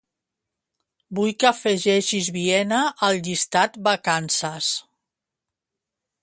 [1.19, 4.73] Vull que afegeixis Viena al llistat vacances.